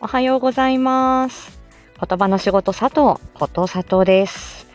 [0.00, 1.58] おはようございます。
[2.00, 4.68] 言葉の仕事佐藤、こと佐藤です。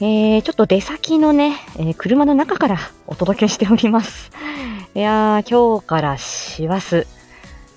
[0.00, 4.32] えー、ちょっと出先のね、えー車の中からお届けしております。
[4.96, 7.06] いやー、今日から師走、え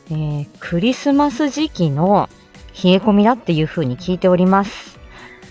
[0.09, 2.29] ー、クリスマス時期の
[2.83, 4.97] 冷え込みだっていう風に聞いております。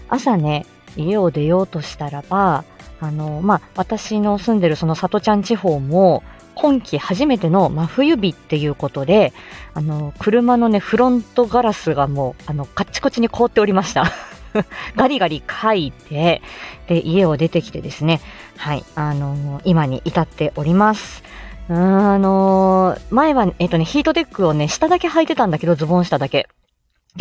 [0.09, 2.65] 朝ね、家を出ようとしたらば、
[3.01, 6.25] あの、まあ、私の住んでるその里ちゃん地方も、
[6.65, 9.35] 今季初めての真冬日っていうことで、
[9.75, 14.11] あの、車のね、フロントガラスがもう、あの、カッチコチに凍っておりました。
[14.97, 16.41] ガリガリ書いて、
[16.89, 18.23] で、家を出てきてですね、
[18.57, 21.23] はい、あの今に至っております。
[21.69, 26.49] うーんあの前は、えっとね、ヒートテックをね、下だけ履いてたんだけど、ズボン下だけ。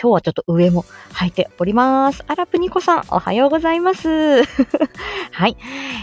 [0.01, 2.23] 今日はちょっと上も履いております。
[2.27, 4.43] アラプニコさん、おはようございます。
[5.31, 5.55] はい。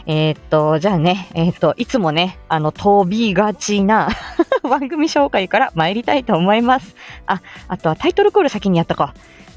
[0.06, 4.08] えーっと、じゃあね、えーっと、いつもね、あの、飛びがちな
[4.62, 6.94] 番組紹介から参りたいと思います。
[7.26, 9.08] あ、あとはタイトルコール先にやっとこう。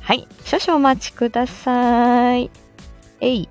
[0.02, 0.28] はい。
[0.44, 2.50] 少々お待ちください。
[3.22, 3.48] えい。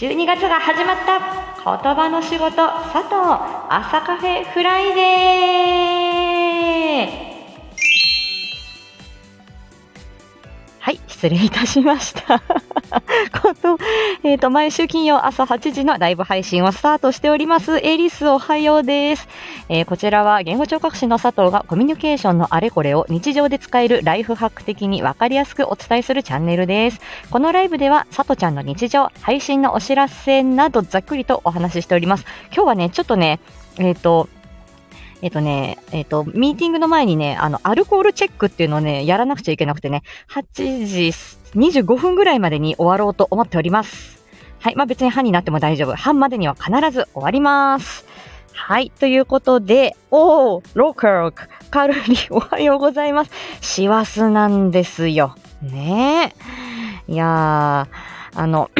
[0.00, 1.18] 12月が始まった
[1.62, 3.16] 言葉の仕事佐藤
[3.68, 7.30] 朝カフェフライデー
[10.78, 12.40] はい、失礼いたしました。
[13.42, 13.76] こと、
[14.22, 17.78] えっ、と、毎週金曜朝8時のライブ配信をスタートしております。
[17.78, 19.26] エリスおはようです。
[19.70, 27.00] えーこちらは言語聴覚士の佐藤がコミュニケーションのあれこれを日常で使えるライフハック的にわかりやすくお伝えするチャンネルです。
[27.30, 32.26] このライブでは佐藤ちゃんの日常、配信のお知らせなどざっくりとお話ししております。
[32.52, 33.40] 今日はね、ちょっとね、
[33.78, 34.28] えっ、と、
[35.22, 41.12] えっ、とね、えっ、と、ミーティングの前にね、あの、アルコールチェックっていうのをね、やらなくちゃいけなくてね、8時
[41.58, 44.22] 25分ぐらいまでに終わろうと思っております。
[44.60, 44.76] はい。
[44.76, 45.94] まあ別に半になっても大丈夫。
[45.94, 48.06] 半までには必ず終わります。
[48.52, 48.90] はい。
[48.90, 51.32] ということで、おー、ローカル、
[51.70, 53.30] カルリ、おはようございます。
[53.60, 55.34] 師走なんですよ。
[55.62, 56.34] ね
[57.08, 57.12] え。
[57.12, 58.70] いやー、あの、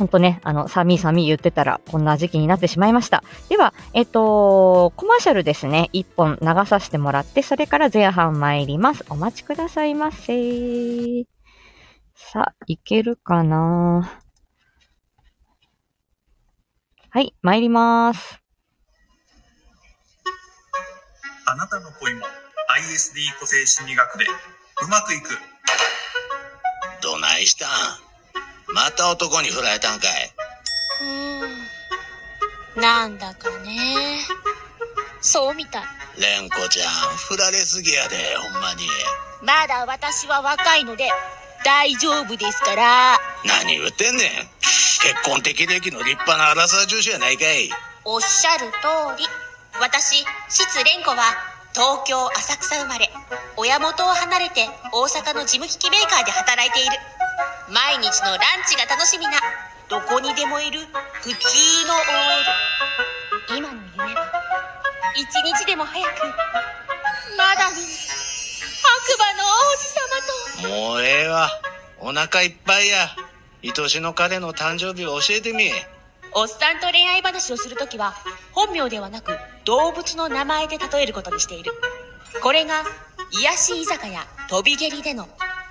[0.00, 3.22] ほんとね、あの、寒い寒い言ってたら、こんな時期になってしまいました。
[3.50, 9.04] では、えっと、コマーシャルですね、一本流させてもらって、それから前半参ります。
[9.10, 11.24] お待ちくださいませ。
[12.14, 14.10] さあ、いけるかな？
[17.10, 18.40] はい、参ります。
[21.44, 25.36] あなたの恋も ISD 個性心理学でうまくいく
[27.02, 27.68] どないしたん？
[28.74, 30.32] また男に振られたんかい。
[31.02, 32.80] うーん。
[32.80, 34.18] なんだかね。
[35.20, 35.82] そうみたい
[36.16, 38.86] 蓮子ちゃん振られすぎやでほんまに。
[39.42, 41.08] まだ私は若いので
[41.64, 43.18] 大丈夫ですから。
[43.44, 44.28] 何言ってんねん。
[45.00, 47.70] 結婚適齢期の立派なアラサー女子やないかい。
[48.04, 49.26] おっしゃる通り。
[49.80, 51.16] 私質蓮子は
[51.72, 53.10] 東京浅草生まれ。
[53.56, 56.96] 親元を離れて大阪の事務機器メーカーで働いている
[57.68, 59.32] 毎日のランチが楽しみな
[59.88, 60.80] どこにでもいる
[61.22, 61.34] 普通
[61.86, 61.94] の
[63.54, 64.32] OL 今の夢は
[65.16, 66.08] 一日でも早く
[67.36, 67.82] まだ見ぬ
[68.82, 70.90] 白馬の王子様と。
[70.90, 71.48] もうええわ
[71.98, 73.08] お腹いっぱいや。
[73.62, 75.64] 愛しの彼の誕生日を教えてみ。
[75.64, 75.72] え
[76.32, 78.14] おっさんと恋愛話をするときは
[78.52, 81.72] 本名ではなく動物の名前で例えることにしている。
[82.42, 82.84] これが
[83.32, 85.28] 癒し居酒屋飛び蹴りでの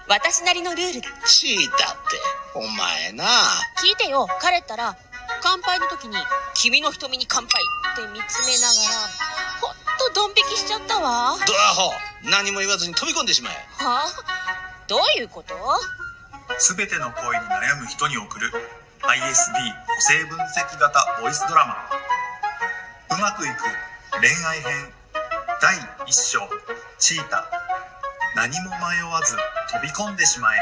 [0.09, 1.07] 私なりのルールだ。
[1.27, 2.17] チータって。
[2.55, 3.25] お前な。
[3.77, 4.27] 聞いてよ。
[4.41, 4.97] 彼ったら
[5.43, 6.17] 乾杯の時に
[6.57, 7.61] 「君の瞳に乾杯」
[7.93, 8.97] って見つめながら
[9.61, 11.33] ほんとドン引きしちゃったわ。
[11.33, 11.93] はドアホ。
[12.23, 13.67] 何も言わずに飛び込んでしまえ。
[13.81, 14.03] あ？
[14.87, 15.53] どういうこと？
[16.57, 18.51] すべての恋に悩む人に送る
[19.03, 19.53] ISD
[19.85, 23.15] 個性分析型ボイスドラマ。
[23.15, 23.63] うまくいく
[24.19, 24.91] 恋愛編
[25.61, 25.75] 第
[26.07, 26.49] 1章。
[26.97, 27.45] チータ
[28.35, 29.37] 何も迷わず
[29.71, 30.57] 飛び込んでしまえ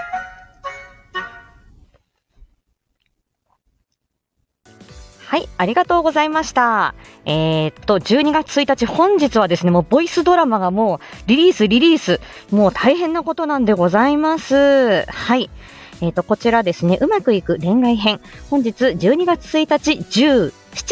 [5.27, 6.95] はい、ありがとうございました。
[7.25, 15.05] えーっと、12月1日、本日はですね、もうボイスドラマがもうリリース、リリース、もう大変なことなんでございます。
[15.05, 15.49] はい。
[16.01, 18.21] えーっと、こちらですね、うまくいく恋愛編。
[18.49, 20.51] 本日12月1日、17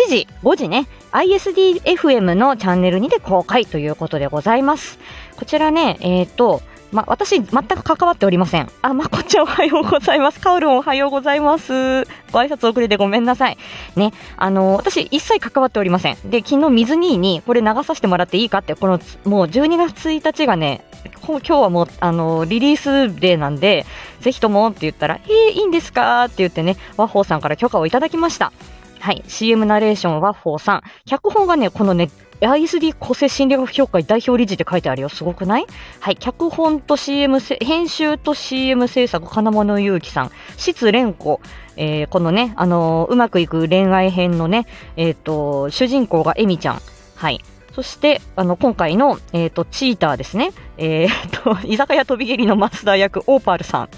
[0.09, 5.00] 時、5時ね、ISDFM のチャンネルにて公開ということでございます。
[5.38, 6.62] こちらね、えーっと、
[6.92, 8.70] ま、私、全く関わっておりません。
[8.82, 10.40] あ、まこっちゃんおはようございます。
[10.40, 12.04] カオルンおはようございます。
[12.32, 13.58] ご挨拶遅れてごめんなさい。
[13.96, 16.18] ね、あの、私一切関わっておりません。
[16.26, 20.86] で、昨日水兄にこれ流させてもらっていいかって、この、もう12月1日がね、
[21.26, 23.86] 今日はもう、あの、リリースデーなんで、
[24.22, 28.52] ぜひともって言ったら、えー、いいんですかって言ってね、ワッホーさんから許可をいただきました。
[29.00, 29.24] はい。
[29.28, 30.82] CM ナレーションワッフォーさん。
[31.06, 32.10] 脚本がね、このね、
[32.42, 35.10] ISD 個性心理学協会代表理事って書いてあるよ。
[35.10, 35.66] すごくない？
[36.00, 36.18] はい。
[36.18, 41.40] 脚本と CM、編集と CM 制作、金物祐希さん、質蓮子、
[41.78, 44.66] えー、このね、あのー、うまくいく恋愛編のね、
[44.96, 46.82] えっ、ー、と、主人公がエミちゃん。
[47.16, 47.42] はい。
[47.74, 50.54] そして、あの、今回の、えっ、と、チーターですね。
[50.78, 51.10] えっ、
[51.44, 53.90] と、 居酒屋飛び蹴りのマスター役、オーパルさん。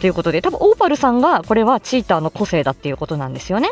[0.00, 3.70] ということで、多分、オーパルさんが、これはチーターの個性だっていうことなんですよね。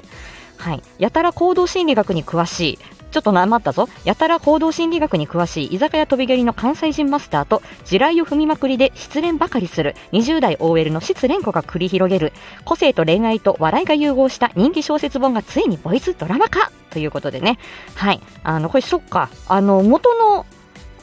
[0.57, 0.83] はい。
[0.99, 2.79] やたら行動心理学に詳しい、
[3.13, 3.89] ちょっとなまったぞ。
[4.05, 12.33] やたら行動心理学に詳しい居酒屋飛び蹴りの関西人マスターと地雷を踏みまくりで失恋ばかりする20代 OL の失恋子が繰り広げる
[12.65, 17.59] 個性と恋愛と笑いが融合した人気小説本がついにボイスドラマ化ということでね。
[17.95, 18.21] はい。
[18.45, 19.31] あの、これそっか。
[19.49, 20.47] あの、元の、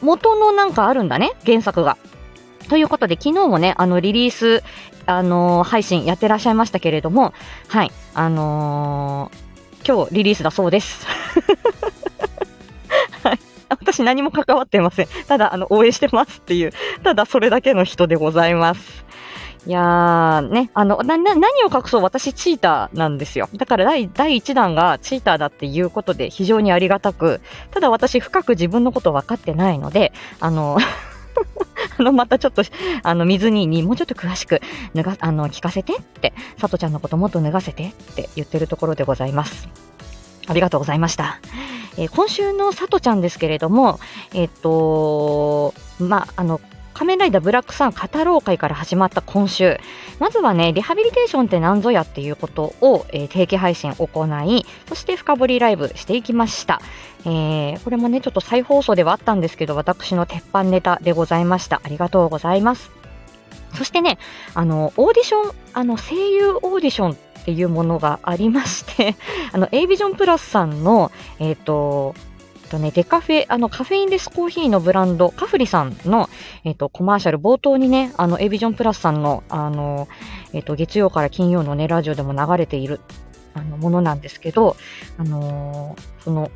[0.01, 1.31] 元のなんかあるんだね。
[1.45, 1.97] 原作が。
[2.69, 4.63] ということで、昨日もね、あの、リリース、
[5.07, 7.33] あのー、配信やってらっしゃいましたけれども、
[7.67, 7.91] はい。
[8.13, 9.48] あのー、
[9.89, 11.07] 今日リリースだそうです。
[13.24, 13.39] はい
[13.69, 15.07] 私何も関わってません。
[15.27, 19.03] ただ、あの、応援してますっていう、ただそれだけの人でございます。
[19.65, 23.50] いやー、ね、あの、な、な、何を隠そう私チーターなんですよ。
[23.56, 30.77] だから第、第1弾がチーターだっていうことで非常にありがたく、ただ私深く自分のこと分かってないので、あの、
[31.97, 32.63] あの、またちょっと、
[33.03, 34.61] あの、水ににもうちょっと詳しく、
[34.93, 39.67] 脱が、あの、聞かせてって、さとちゃんのこともっと脱がせてって言ってるところでございます。
[40.47, 41.39] ありがとうございました。
[41.97, 43.99] えー、今週のさとちゃんですけれども、
[44.33, 46.61] えっ、と、まあ、あの、
[46.99, 49.79] 仮面ライダーブラックさん語ろう会から始まった今週。
[50.19, 56.81] まずはね、リハビリテーションって何ぞやっていうことを、えー、定期配信行い、そして深掘りライブしていきました。
[57.23, 61.79] えー、これもね、ちょっと再放送ではあったんですけど、私の鉄板ネタでございました。
[61.81, 62.91] ありがとうございます。
[63.75, 64.17] そしてね、
[64.53, 67.15] あの、オーディション、あの、声優オーディションっ
[67.45, 69.15] ていうものがありまして
[69.53, 72.13] あの、A ビジョンプラスさんの、えっ、ー、と、
[72.69, 76.30] とね、デカフェ、あの、カフェインレスコーヒーのブランド、カフリさんの、
[76.63, 80.07] えっ、と、コマーシャル、冒頭にね、あの、A ビジョンプラスさんの、あの、
[80.54, 83.01] えっ、と、月曜から金曜のね、ラジオでも流れている、
[83.54, 84.75] あの、ものなんですけど、
[85.18, 86.51] あのその、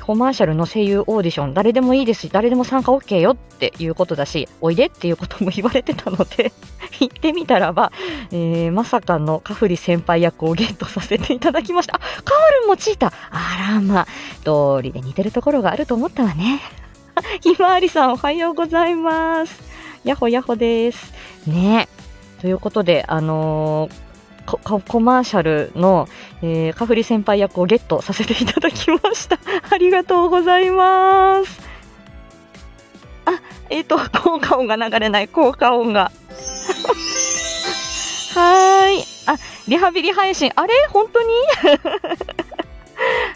[0.00, 6.52] コマーシャルの声優オーディション、誰でもいいですし、誰でも参加 OK よっていうことだし、おいでっていうことも言われてたので
[7.00, 7.92] 行ってみたらば、
[8.30, 11.96] えー、まさかのカフリ先輩役をゲットさせていただきました。
[11.96, 14.06] あ、カオルもチーターあらま、
[14.44, 16.60] 通りで似てるところがあると思ったわね。
[17.40, 19.62] ひまわりさんおはようございます。
[20.04, 21.12] やほやほです。
[21.46, 21.88] ね
[22.40, 24.06] ということで、あのー
[24.46, 26.08] コマーシャルの、
[26.40, 29.38] えー、カフリ先輩役をゲットさせていただきました。
[29.70, 31.65] ありがとうございます。
[33.26, 33.40] あ、
[33.70, 36.10] えっ、ー、と、効果音が流れない、効果音が。
[38.34, 39.04] はーい。
[39.26, 39.36] あ、
[39.68, 40.50] リハビリ配信。
[40.56, 40.72] あれ？
[40.90, 41.28] 本当に？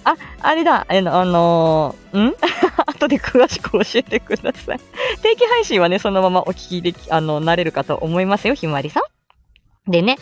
[0.04, 0.87] あ、あれだ。
[0.88, 2.34] あの、あのー、ん？
[2.87, 4.81] 後で詳しく教えてください。
[5.22, 9.90] 定期配信はね、そのままお聞きでき、あの、なれるかと思いますよ、ひまわりさん。
[9.90, 10.19] でね、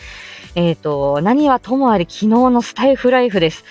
[0.55, 3.63] えっ、ー、と、何はともあれ昨日のスタイフライフです。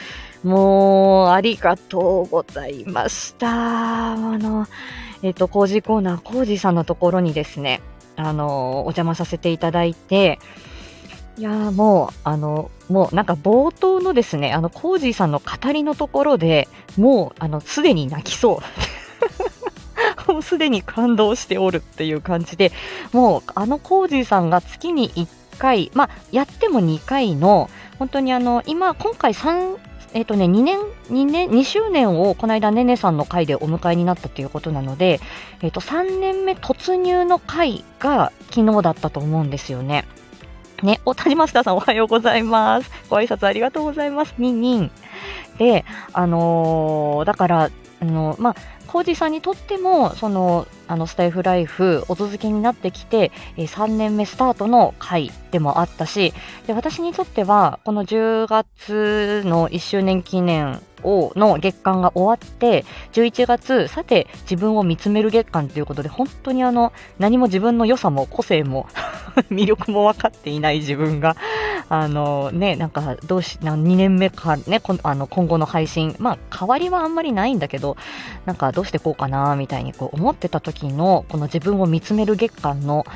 [0.44, 4.12] もう、ありがとうございました。
[4.12, 4.66] あの、
[5.22, 7.80] えっ、ー、と、工事コーナー、工事さんのところにですね、
[8.16, 10.38] あの、お邪魔させていただいて、
[11.38, 18.60] いやもう、あの、もうなんか冒頭のですね、あの、コージーさんの語りのところでもう、あの、すでに泣きそ
[20.26, 20.32] う。
[20.32, 22.72] もうすでに感動しておるっていう感じで、
[23.12, 27.70] もう、あのコージーさんが月に1回、まあ、やっても2回の、
[28.00, 29.76] 本当にあの、今、今回3、
[30.14, 30.78] えっ、ー、とね、2年、
[31.10, 35.20] 2年、2周年をこの間ねねさんの回でお迎えになったということなので、
[35.62, 40.04] えっ、ー、と、3年目突入の回が昨日だったと思うんですよね。
[40.82, 42.90] ね、お、谷マスターさんおはようございます。
[43.10, 44.34] ご挨拶ありがとうございます。
[44.38, 44.90] ニンニン。
[45.58, 48.54] で、あのー、だから、あのまあ、
[48.86, 56.32] コージさんにとっても、その、あの、スタイフライフ、お続けになってきて、えー、3年目スタートの回でもあったし、
[56.66, 68.86] で、私にとっては、この10月の1周年記念をの月間が終わって、11月、さて自分を見つめる月間ということで、本当にあの、何も自分の良さも個性も
[69.50, 71.36] 魅力も分かっていない自分が、
[71.88, 77.96] あのね、なんかどうし、2年目かね、あの今後の配信、まあ変わりはあんまりないんだけど、
[78.44, 83.06] なんかどうしてこうかな、みたいにこう思ってた時の、この自分を見つめる月間の、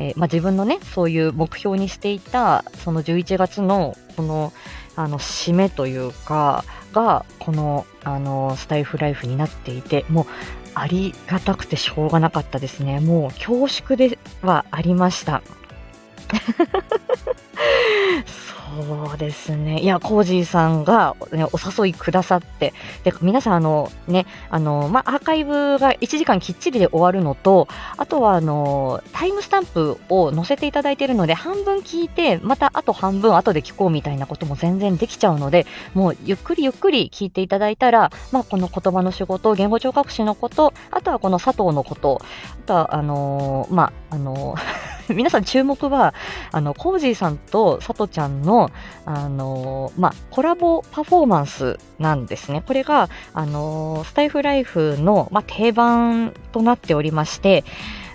[0.00, 4.52] え、まあ、自分のね、そういう目標にしていた、その11月の、この、
[4.96, 10.26] あの、締めというか、が、この、あの、スタイフライフになっていて、もう、
[10.74, 13.00] ありがたくてしょうがなかったですね。
[13.00, 15.42] もう、恐縮ではありました。
[18.82, 19.80] そうですね。
[19.80, 21.50] いや、コージーさんが、ね、お
[21.84, 22.72] 誘いくださって、
[23.04, 44.54] で、皆さん、あの、ね、あの、まアーカイブが1時間きっちりで終わるのと、あとは、あの、タイムスタンプを載せていただいているので、半分聞いて、またあと半分後で聞こうみたいなことも全然できちゃうので、もう、ゆっくりゆっくり聞いていただいたら、まあ、この言葉の仕事、言語聴覚士のこと、あとはこの佐藤のこと、あとは、あのまあ、あの
[45.14, 46.14] 皆さん注目は、
[46.52, 48.70] あの、コージーさんとさとちゃんの、
[49.04, 52.62] あの、まあ、コラボパフォーマンスなんですね。
[52.66, 57.64] これが、あの、スタイフライフの、まあ、定番となっておりまして、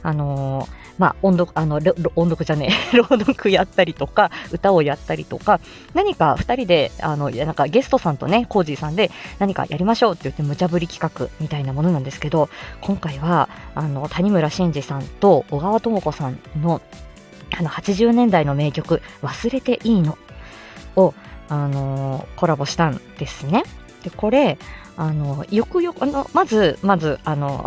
[0.04, 1.75] あのまあ、音読、あの、
[2.16, 5.60] 音読じゃねえ、 朗読やったりとか、歌をやったりとか、
[5.94, 12.50] 何か二人で、あの、なんかゲストさんとね、コージーさんで何かやりましょうって言って無茶ぶり企画みたいなものなんですけど、
[12.82, 16.82] 今回は、あの、谷村新司さんと小川智子さんの、
[17.58, 20.18] あの、80年代の名曲、忘れていいの
[20.96, 21.14] を、
[21.48, 23.64] あのコラボしたんですね。
[24.04, 24.58] で、これ、
[24.98, 27.66] あの、よくよく、あの、まず、まず、あの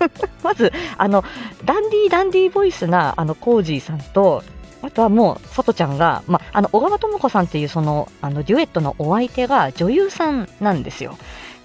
[0.42, 1.24] まず、あの、
[1.64, 4.42] ダンディーダンディーボイスな、あの、コージーさんと、
[4.82, 11.16] あとはもう、さとちゃんが、まあ、の、小川智子さんっていうその、あの、デュエットのお相手が女優さんなんですよ。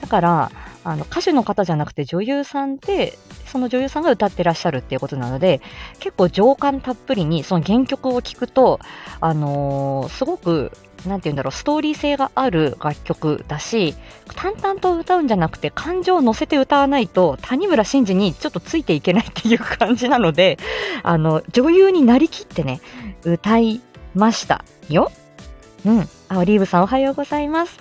[0.02, 0.52] だから、
[0.84, 5.62] あの、歌手の方じゃなくて女優さんで、その女優さんが歌ってらっしゃるっていうことなので、
[6.00, 8.80] 結構情感たっぷりに、その原曲を聴くと、
[9.20, 10.72] あのー、すごく
[11.08, 13.96] なんて言うんだろう、ストーリー性がある楽曲だし、
[14.36, 20.58] 淡々と歌うんじゃなくて感情を乗せて歌わないと、谷村新司にちょっとついていけないっていう感じなので、
[21.04, 22.82] あの、女優になりきってね、
[23.24, 23.82] 歌い
[24.14, 25.12] ましたよ。
[25.86, 26.10] うん。
[26.30, 27.78] あ、オリーブさんおはようございます。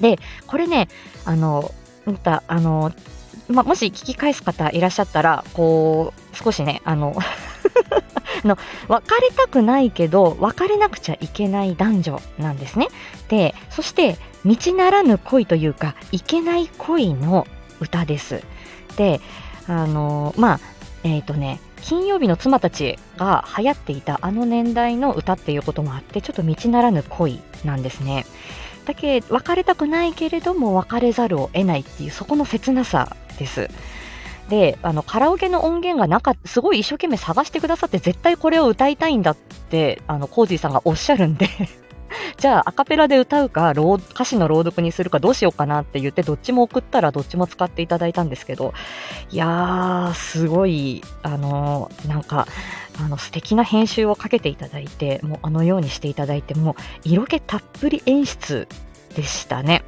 [0.00, 0.88] で、これね、
[1.24, 1.72] あの、
[2.06, 2.92] また、あの、
[3.48, 7.14] まもし聞き返す方いらっしゃったら、こう、少しね、あの
[8.44, 8.58] の
[8.88, 12.88] 別れたくないけど別れなくちゃいけない男女なんですね。
[13.28, 17.46] でそして道ならぬ恋というかいけない恋の
[17.80, 18.42] 歌です。
[18.96, 19.20] で
[19.66, 20.60] あのまあ
[21.02, 28.24] えっ、ー、とね金曜日の妻たちが流行っていたあの年代の歌っていうこともあってちょっと道ならぬ恋なんですね。
[28.84, 33.68] だけ別れたくないけれども別れざるを得ないっていうそこの切なさです。
[34.48, 41.48] で、あの、カラオケの音源がなかった、すごい一生懸命探してくださって、絶対これを歌いたいんだって、あの、コージーさんがおっしゃるんで
[42.44, 48.74] じゃあ、アカペラで歌うか、歌詞の朗読にするかどうしようかなって言って、どっちも送ったらどっちも使っていただいたんですけど、
[49.30, 52.46] いやー、すごい、あの、なんか、
[53.02, 58.68] あの、素敵な編集をかけていただいて、もうあのようにしていただいて、も、色気たっぷり演出
[59.16, 59.82] でしたね。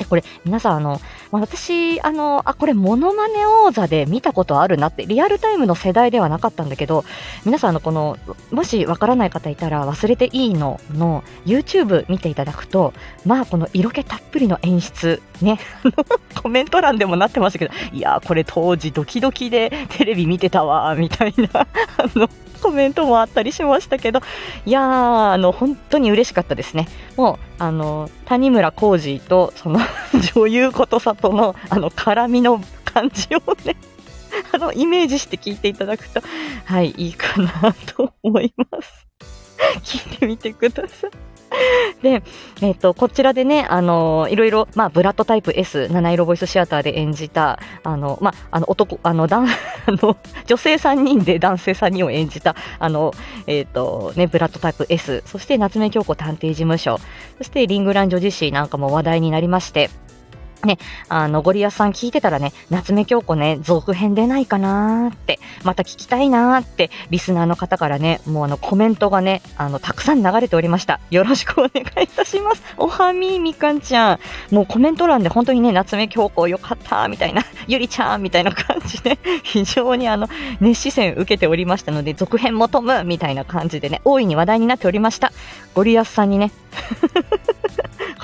[0.00, 7.04] で、これ、皆さん、あの、まあ、私、あの、あ、これ、モノマネ王座で見たことあるなって、リアルタイムの世代ではなかったんだけど、
[7.44, 8.16] 皆さん、あの、この、
[8.50, 12.94] もしわからない方いたら、忘れていいのの YouTube 見ていただくと、
[13.26, 15.58] まあ、この色気たっぷりの演出、ね、
[16.40, 21.66] コメント欄でもなってましたけど、いやーこれ当時ドキドキでテレビ見てたわ、みたいな、 あ
[22.14, 22.28] の、
[22.60, 24.20] コメントもあったりしましたけど、
[24.66, 26.88] いやー、あの、本当に嬉しかったですね。
[27.16, 29.80] もう、あの、谷村浩二と、その
[30.34, 33.76] 女優ことさとの、あの、絡みの感じをね、
[34.52, 36.20] あの、イメージして聞いていただくと、
[36.64, 39.06] はい、いいかなと思います。
[39.82, 41.29] 聞いてみてください。
[42.02, 42.22] で、
[42.62, 47.58] え、ー、と、こちらでね、あの、いろいろ、まあ、ブラッドタイプ S、七色ボイスシアターで演じた、
[50.46, 53.12] 女性3人で男性3人を演じた、あの、
[53.46, 56.98] え、ー、と、ね、ブラッドタイプ S、そして夏目京子探偵事務所、
[57.38, 59.90] そしてリングラン女子誌なんかも話題になりまして、
[60.64, 71.00] ね、あの、ゴリアさん聞いてたらね、夏目京子ね、続編出ないかなーって、また聞きたいなーって、リスナーの方からね、もうあの、コメントがね、あの、たくさん流れておりました。
[71.10, 72.62] よろしくお願いいたします。
[72.76, 74.54] おはみーみかんちゃん。
[74.54, 80.28] もうコメント欄で本当にね、夏目京子よかったみたいな、ゆりちゃんみたいな感じで、非常にあの、
[80.60, 85.32] 熱視線受けておりましたので、続編求むみたいな感じでね、大いに話題になっておりました。
[85.74, 86.50] ゴリアスさんにね、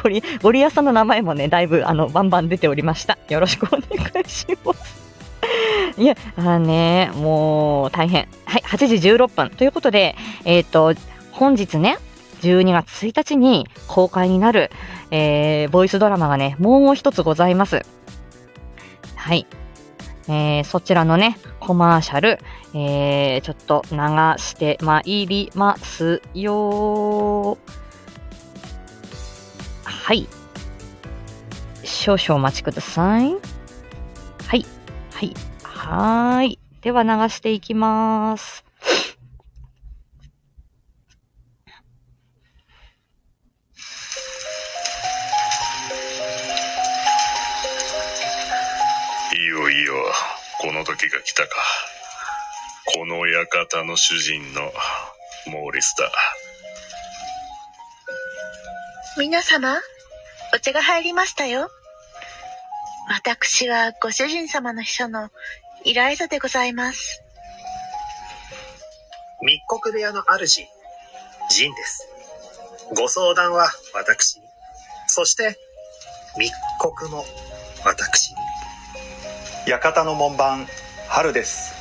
[0.07, 3.19] ゴリ、ゴリアさんの名前もね、だいぶ、あの、バンバン出ておりました。
[3.29, 3.81] よろしくお願
[4.25, 5.05] いします。
[5.99, 8.29] いや、あね、もう、大変。
[8.45, 9.51] はい、8時16分。
[9.51, 10.95] ということで、えっ、ー、と、
[11.33, 11.99] 本日ね、
[12.43, 14.71] 12月1日に公開になる、
[15.11, 17.85] えー、ボイスドラマがね、もう一つございます。
[19.17, 19.45] はい。
[20.29, 22.39] えー、そちらのね、コマーシャル、
[22.75, 23.97] えー、ちょっと流
[24.39, 27.59] してまいりますよ
[29.87, 30.29] はい。
[31.85, 33.35] 少々お待ちください。
[34.47, 34.67] はい。
[35.13, 35.35] はい。
[35.63, 36.59] はーい。
[36.83, 38.65] では流していきます。
[49.33, 49.95] いいよいいよ。
[50.61, 51.49] この時が来たか。
[52.95, 54.73] この館の主人の
[55.47, 56.11] モーリスだ。
[59.19, 59.79] 皆様、
[60.55, 61.71] お茶が入りましたよ。
[63.09, 65.31] 私はご主人様の秘書の
[65.85, 67.23] イライザでございます。
[69.43, 70.67] 密告部屋の主、
[71.51, 72.09] ジンです。
[72.95, 74.43] ご相談は私に。
[75.07, 75.57] そして、
[76.39, 77.25] 密告も
[77.85, 78.47] 私に。
[79.67, 80.67] 館の門番
[81.09, 81.75] 春です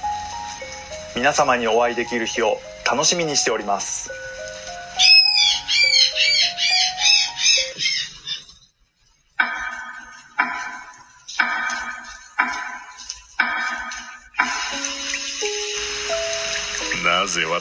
[1.15, 2.57] 皆様にお会いできる日を
[2.89, 4.09] 楽しみにしております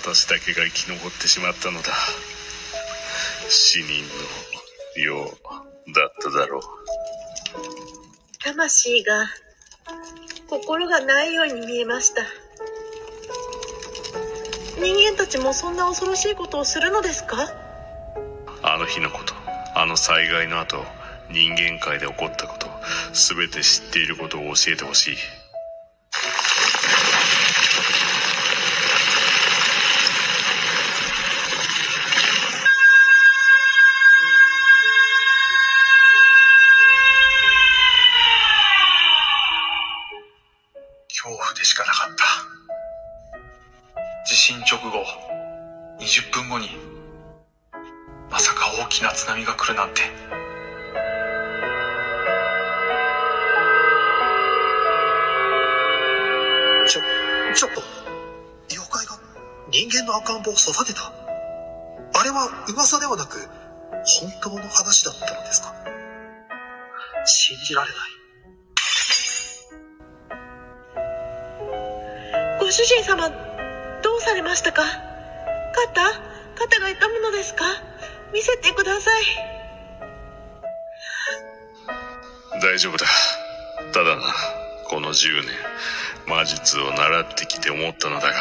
[0.07, 1.91] 私だけが生き残ってしまったのだ。
[3.49, 4.05] 死人
[4.99, 5.29] のよう
[5.95, 6.63] だっただろう。
[8.45, 9.27] 魂が、
[10.51, 12.23] 心がないように見えました。
[14.79, 17.39] 人間たちもそんな恐ろしいことをするのですか？
[18.63, 19.33] あの日のこと、
[19.75, 20.85] あの災害の後、
[21.31, 22.69] 人間界で起こったこと、
[23.15, 25.17] すべて知っていることを教えてほしい。
[74.55, 74.85] ましたか？
[74.85, 76.01] 肩？
[76.55, 77.65] 肩が痛むのですか？
[78.33, 79.25] 見せてください。
[82.63, 83.05] 大丈夫だ。
[83.93, 84.23] ただな、
[84.87, 85.51] この10年、
[86.29, 88.35] 魔術を習ってきて思ったのだが、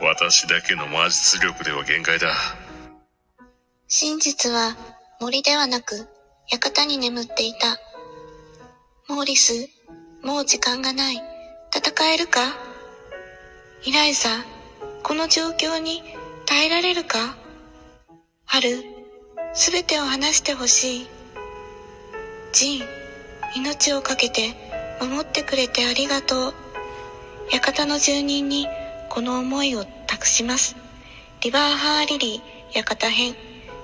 [0.00, 2.32] 私だけの魔術力では限界だ。
[3.86, 4.78] 真実は
[5.20, 6.08] 森ではなく
[6.48, 7.76] 館に眠っていた。
[9.12, 9.52] モーリス、
[10.24, 11.22] もう時間がない。
[11.76, 12.40] 戦えるか？
[13.84, 14.30] イライザ、
[15.02, 16.02] この状況に
[16.46, 17.36] 耐えられるか？
[18.44, 18.82] 春、
[19.54, 21.06] すべてを話してほしい。
[22.52, 22.82] ジン、
[23.56, 24.54] 命を懸けて
[25.00, 26.54] 守ってくれてありがとう。
[27.50, 28.66] 館の住人に
[29.08, 30.76] この思いを託します。
[31.40, 33.34] リバーハーリリー館編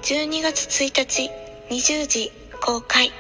[0.03, 1.31] 12月1日
[1.71, 3.11] 20時公開。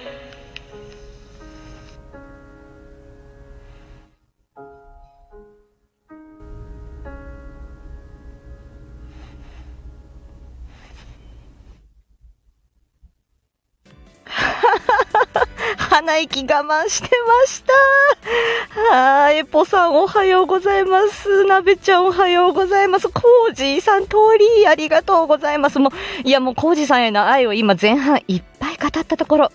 [15.94, 17.62] 鼻息我慢してまし
[18.90, 18.96] た。
[18.96, 21.44] はい、エポさんおはようございます。
[21.44, 23.08] なべちゃんおはようございます。
[23.08, 24.16] コージーさん、通
[24.58, 25.78] りありがとうございます。
[25.78, 25.90] も
[26.24, 29.52] う、いやもうコージーさんへの愛を今前半いっぱい語ったところ。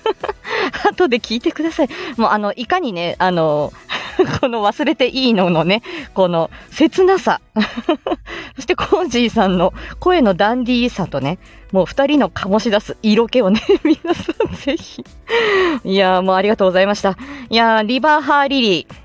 [0.88, 1.88] 後で聞いてください。
[2.16, 3.70] もうあの、いかにね、あの、
[4.40, 5.82] この忘れていいののね、
[6.14, 7.40] この切なさ。
[8.56, 11.38] そしてコージーさんの声のダンディーさとね、
[11.72, 15.04] もう二人の醸し出す色気をね、 皆さんぜひ。
[15.84, 17.16] いやーもうありがとうございました。
[17.50, 19.04] いやーリバーハーリリー。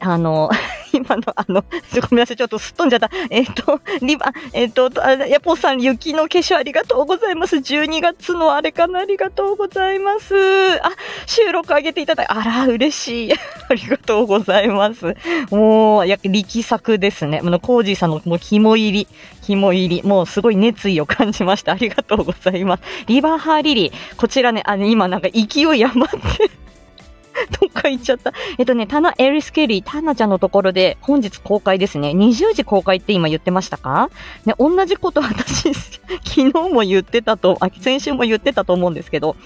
[0.00, 0.50] あの、
[0.92, 3.10] 今のあの、ごめんなさい、ちょっとすっ飛んじゃった。
[3.30, 7.56] えっ、と、リバ、えっ、と、あヤポさん、雪の化粧ありがとうございます。
[7.56, 10.34] 12月のあれかな、ありがとうございます。
[10.82, 10.90] あ、
[11.26, 13.32] 収録上げていただいて、あら、嬉しい。
[13.68, 15.16] ありがとうございます。
[15.50, 17.40] もう、や、力作ですね。
[17.42, 19.08] あの、コージーさんのもう肝入り、
[19.42, 21.72] 肝入り、もうすごい熱意を感じました。
[21.72, 22.82] ありがとうございます。
[23.06, 26.50] リバーハーリリー、こちらね、あの、今なんか勢い余って、
[27.60, 28.32] どっか行っちゃった。
[28.58, 32.10] えっとね、タナ・エリス・ケリー、タナちゃんのところで本日公開ですね。
[32.10, 34.10] 20時公開って今言ってましたか？
[34.44, 35.72] ね、同じこと私、
[36.24, 39.36] 昨日も言ってたと、あ、先週も言ってたと思うんですけど、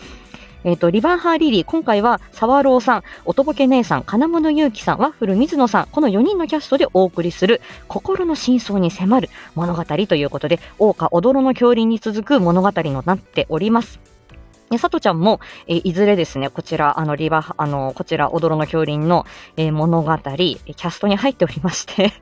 [0.65, 14.14] えっ、と、リバーハーリリー、今回は、沢朗さん、おとぼけ姉さん、金物ゆうきさん、ワッフル水野さん、この4人のキャストでお送りする、心の真相に迫る物語ということで、大岡踊の恐竜に続く物語になっております。
[14.75, 19.25] ね、さとちゃんも、えいずれですね、こちら、あの、リバ、あの、こちら、踊の恐竜の、
[19.57, 22.13] え物語、えキャストに入っておりまして、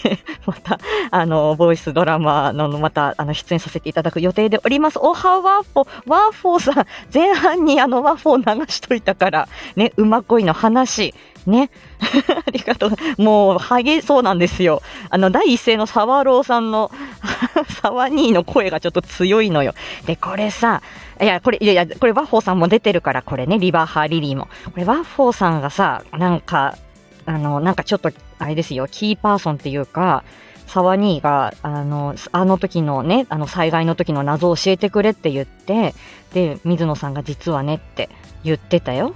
[0.46, 0.78] また、
[1.10, 4.98] あの、ボイスドラマの、また、あの、出演させていただく予定でおります。
[4.98, 11.14] おはワーフォー、ワーフォーさん、前半にあの、ワーフォー流しといたから、ね、馬恋の話、
[11.46, 11.70] ね。
[12.46, 13.22] ありがとう。
[13.22, 14.82] もう、ハゲそうなんですよ。
[15.10, 16.90] あの、第一声のサワローさんの、
[17.82, 19.74] サワニーの声がちょっと強いのよ。
[20.06, 20.82] で、これさ、
[21.20, 24.48] いや、これ、いやいや、これワッフォーさんも出てるから、これね、リバーハーリリーも。
[24.64, 26.76] これワッフォーさんがさ、なんか、
[27.26, 30.24] あの、なんかちょっと、あれですよ、キーパーソンっていうか、
[30.66, 35.94] 沢兄が、あの、あの時のね、あの災害の時の謎を教えてくれって言って、
[36.32, 38.08] で、水野さんが実はねって
[38.42, 39.14] 言ってたよ。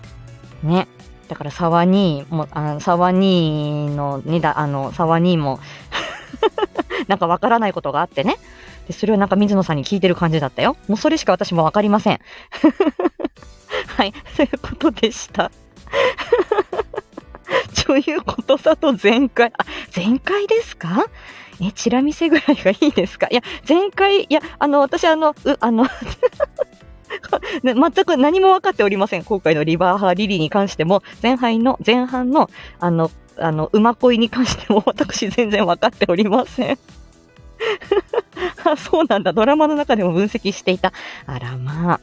[0.63, 0.87] ね。
[1.29, 5.61] だから沢兄も、あ沢兄のね、だ、あの、沢兄も
[7.09, 8.37] なんかわからないことがあってね。
[8.87, 10.77] で、それをなんか水野さんに聞いてる感じだったよ。
[10.89, 12.21] もうそれしか私もわかりません。
[13.97, 15.51] はい、ということでした。
[17.87, 21.07] ということだと前回、あ、前回ですか？
[21.61, 23.29] え、チラ見せぐらいがいいですか？
[23.31, 25.87] いや、前回、いや、あの、私、あの、う、あの
[27.63, 29.25] 全く何も分かっておりません。
[29.25, 36.79] 今回のリバーハーリリーに関しても、前半の、前半の、あの、あの、馬恋に関しても私全然分かっておりません。
[38.65, 39.33] あ、 そうなんだ。
[39.33, 40.93] ドラマの中でも分析していた。
[41.27, 42.01] あらまあ。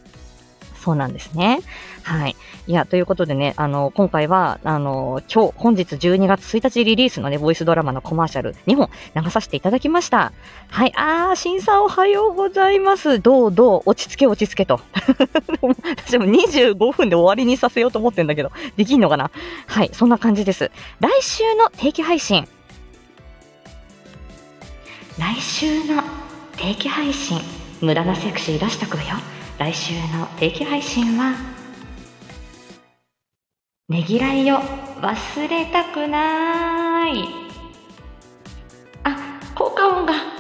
[0.84, 1.62] そうなんですね。
[2.04, 2.36] はい。
[2.68, 10.34] いや、ということでね、あの、今回は、あの、今日、本日12月1日リリースのね、ボイスドラマのコマーシャル2本流させていただきました。
[10.70, 10.94] はい。
[10.98, 13.22] あー、審査おはようございます。
[13.22, 14.82] どうどう、落ち着け落ち着けと。
[16.06, 19.32] 私も25分で終わりにさせようと思ってんだけど、できんのかな？
[19.68, 19.90] はい。
[19.94, 20.72] そんな感じです。
[21.00, 22.46] 来週の定期配信。
[25.18, 26.04] 来週の
[26.58, 27.40] 定期配信、
[27.82, 29.10] 無駄なセクシー出しとくわよ。
[29.60, 31.53] 来週の定期配信は
[33.90, 34.60] ねぎらいを
[35.02, 37.26] 忘れたくない。
[39.04, 40.33] あ効果音が。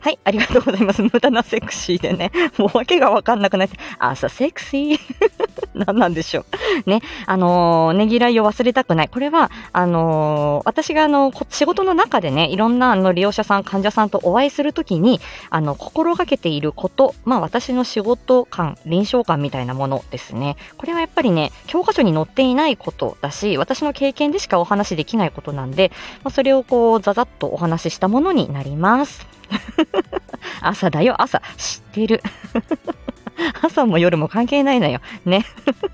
[0.00, 1.02] はい、ありがとうございます。
[1.02, 2.30] 無駄なセクシーでね。
[2.56, 4.98] もうわけがわかんなくなって、朝セクシー
[5.74, 6.44] 何なんでしょ
[6.86, 6.90] う。
[6.90, 7.00] ね。
[7.26, 9.08] あのー、ねぎらいを忘れたくない。
[9.08, 20.56] これは、あのー、私があの、仕事の中でね、いろんなあの利用者さん、患者さんとお会いするときに、あの、心がけていること、まあ私の仕事感、臨床感みたいなものですね。
[20.76, 25.90] これはやっぱりね、教科書に載っていないことだし、私の経験でしかお話しできないことなんで、
[26.22, 29.37] まあ、それをこう、ざざっとお話ししたものになります。
[30.60, 31.40] 朝だよ、朝。
[31.56, 32.22] 知ってる。
[33.62, 35.00] 朝も夜も関係ないのよ。
[35.24, 35.44] ね。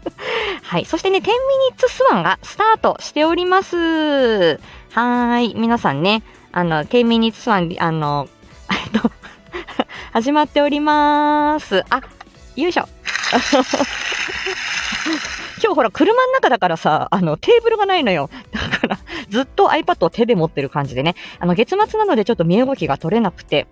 [0.62, 0.84] はい。
[0.84, 1.36] そしてね、10ミニ
[1.76, 3.76] ッツスワンがスタートしております。
[3.76, 5.54] はーい。
[5.54, 8.28] 皆さんね、あの、10ミニッツスワン、あの、
[8.70, 9.10] えっと、
[10.12, 11.84] 始まっております。
[11.90, 12.00] あ、
[12.56, 12.88] よいしょ。
[15.62, 18.30] 今日ほら、車の中だからさ、あの、テーブルがないのよ。
[18.52, 21.14] だから、ずっと iPad を手で持ってる感じでね。
[21.38, 23.66] あの、月末なのでちょっと身動きが取れなくて、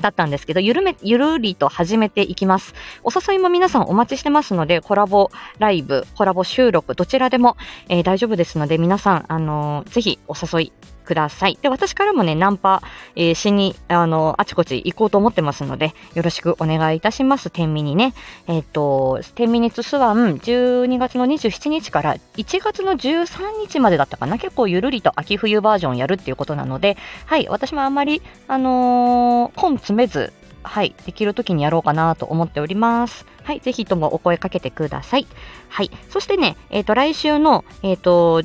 [0.00, 2.74] だったんですけど、ゆるめ、ゆるりと始めていきます。
[3.04, 7.56] お誘いも皆さんお待ちしてますので、コラボライブ、コラボ収録、どちらでも、
[7.88, 11.58] えー、大丈夫ですので、皆さん、あのー、ぜひお誘いください。
[11.60, 12.82] で、私からもね、ナンパ、
[13.16, 17.50] えー、しに、あの、あちこち行こうと思ってますので、よろしくお願いいたします。
[17.50, 18.14] 天秤にね。
[18.46, 24.38] えっ、ー、と、天秤にツスワン、12月の27日から1月の13日までだったかな。
[24.38, 33.26] 結構ゆるりと秋冬バージョンやるっていうことなので、はい、私もあんまり、あのー、本詰めず、はい、できる時にやろうかなと思っております。
[33.44, 35.26] はい、ぜひともお声かけてください。
[35.68, 38.42] はい、そしてね、えっ、ー、と、来週の、えっ、ー、と、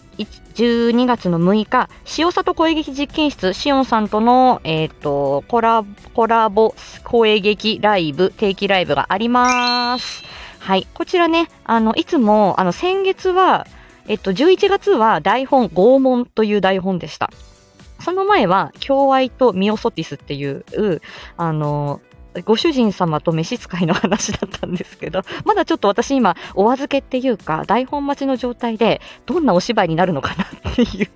[0.55, 10.23] 12月の6日、塩里声劇実験室、しおんさんとの、えっ、ー、と、コラボコラボ声劇ライブ、定期ライブがあります。
[10.59, 13.67] はい、こちらね、あの、いつも、あの、先月は、
[14.07, 17.29] えっと、11月は台本、拷問という台本でした。
[17.99, 20.63] その前は、共愛とミオソティスっていう、
[21.35, 22.01] あの、
[22.41, 31.09] ご主人様と召使いの話だったんですけど、まだちょっと私今、お預けっていうか、台本待ちの状態で、どんなお芝居になるのかなっていう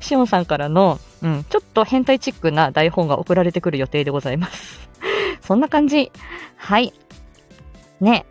[0.00, 4.88] しおんさんからの、うん、ちょっと変態チックな台本が送られてくる予定でございます。
[5.40, 6.10] そんな感じ。
[6.56, 6.92] はい。
[8.00, 8.26] ね。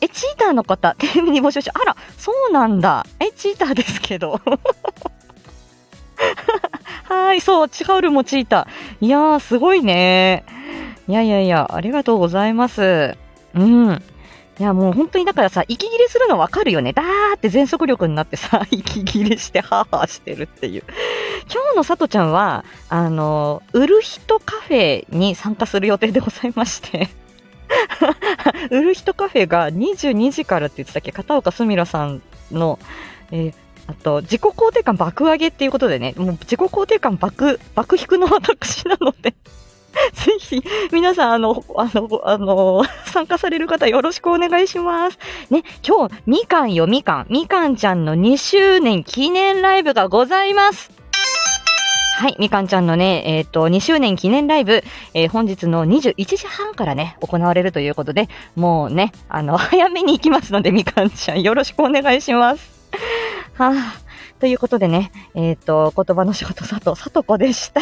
[0.00, 3.06] え、チーターの方、テレビに募集し、あら、そうなんだ。
[3.18, 4.40] え、チーターですけど。
[7.04, 9.06] はい、そう、チカウルもチーター。
[9.06, 10.44] いやー、すごいね
[11.10, 13.16] いやいやいや、ありがとうございます。
[13.54, 14.02] うん。
[14.60, 16.92] いや、もう本当にだからさ、息切れするのわかるよね。
[16.92, 20.84] だーって全速力になってさ、 息切れしてハーハーしてるっていう。
[21.52, 27.08] 今日のさとちゃんは、あの、売る人カフェに参加する予定でございまして
[28.70, 31.10] 売る人カフェが22時からって言ってたっけ？
[31.10, 32.78] 片岡すみらさんの、
[33.32, 33.54] えー、
[33.88, 39.34] あと、自己肯定感爆上げっていうことでね、もう自己肯定感爆、爆引くの私なので
[40.12, 45.18] ぜひ、皆さん、あの、あの、あの、参加される方よろしくお願いします。
[45.50, 47.26] ね、今日、みかんよ、みかん。
[47.28, 50.90] みかんちゃんの2周年記念ライブがございます。
[52.20, 54.82] はい、みかんちゃんのね、えっ、と、2周年記念ライブ、
[55.14, 62.70] えー本日の21時半からね、行われるということで、もうね、あの、早めに行きますので、みかんちゃん、よろしくお願いします。
[63.54, 63.74] はあ、
[64.38, 67.80] ということでね、えっ、と、言葉の仕事、佐藤、さとこでした。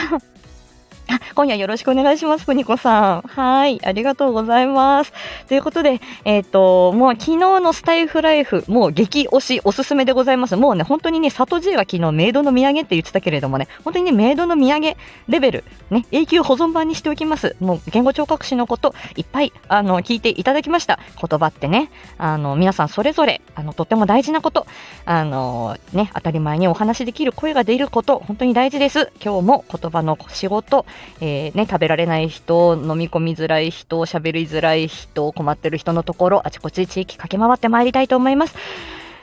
[1.09, 3.23] あ今夜よろしくお願いします、ふにこさん。
[3.23, 5.13] はい、ありがとうございます。
[5.49, 10.57] ということで、えっ、と、もう昨日のスタイフライフ、もう激推しおすすめでございます。
[10.57, 14.97] もうね、本当にね、里 G は昨日メイドの土産って言ってたけれどもね、本当にね、メイドの土産
[15.29, 17.57] レベル、ね、永久保存版にしておきます。
[17.59, 20.99] もう言語聴覚士のこと、いっぱい、あの、聞いていただきました。
[21.19, 24.67] 言葉ってね、あの、皆さんそれぞれ、あの、とっても大事なこと、
[25.07, 29.11] あの、ね、当たり前にお話しできる声が出ること、本当に大事です。
[29.25, 30.85] 今日も言葉の仕事、
[31.21, 38.55] えーね、食べられない人、飲み込みづらい人、喋りづらい人、困ってる人のところ、あちこち地域駆け回ってまいりたいと思います。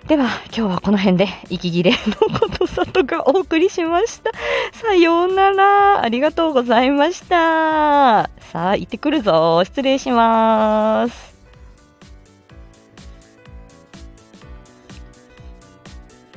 [0.07, 4.31] では、今日はこの辺で、息切れのことさとがお送りしました。
[4.71, 6.03] さようなら。
[6.03, 8.29] ありがとうございました。
[8.39, 9.63] さあ、行ってくるぞ。
[9.65, 11.34] 失礼します。